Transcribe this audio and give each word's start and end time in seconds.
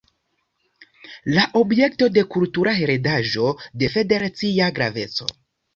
La 1.35 1.43
objekto 1.61 2.09
de 2.17 2.25
kultura 2.37 2.75
heredaĵo 2.81 3.55
de 3.85 3.95
Federacia 3.99 4.77
graveco. 4.81 5.35